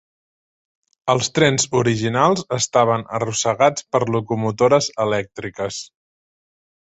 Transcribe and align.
Els 1.13 1.27
trens 1.39 1.67
originals 1.81 2.41
estaven 2.57 3.03
arrossegats 3.19 3.85
per 3.93 4.01
locomotores 4.17 4.89
elèctriques. 5.07 5.81